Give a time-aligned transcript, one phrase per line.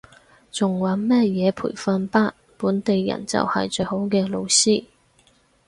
[0.51, 4.85] 仲揾乜嘢培訓班，本地人就係最好嘅老師